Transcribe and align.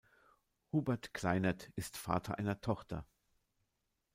Hubert 0.71 1.13
Kleinert 1.13 1.69
ist 1.75 1.95
Vater 1.95 2.39
einer 2.39 2.59
Tochter. 2.59 3.05